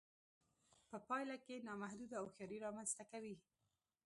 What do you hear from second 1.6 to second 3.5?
نامحدوده هوښیاري رامنځته کوي